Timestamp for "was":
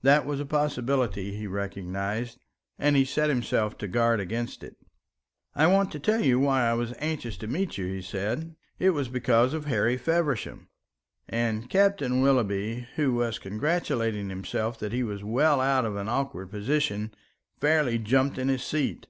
0.24-0.40, 6.72-6.94, 8.94-9.10, 13.12-13.38, 15.02-15.22